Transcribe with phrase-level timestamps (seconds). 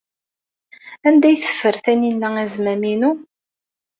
[1.07, 3.11] Anda ay teffer Taninna azmam-inu?